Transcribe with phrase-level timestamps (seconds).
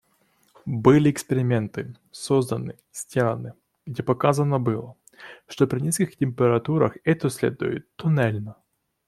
[0.65, 3.53] Были эксперименты созданы, сделаны,
[3.85, 4.97] где показано было,
[5.45, 8.55] что при низких температурах это следует тоннельно.